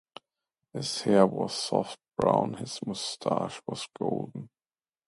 [0.73, 4.49] His hair was of soft brown, his moustache was golden.